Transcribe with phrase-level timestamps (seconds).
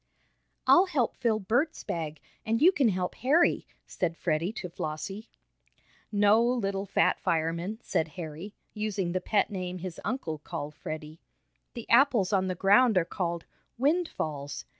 [0.65, 5.29] "I'll help fill Bert's bag, and you can help Harry," said Freddie to Flossie.
[6.11, 11.19] "No, little fat fireman," said Harry, using the pet name his uncle called Freddie.
[11.75, 13.45] "The apples on the ground are called
[13.77, 14.65] 'windfalls.'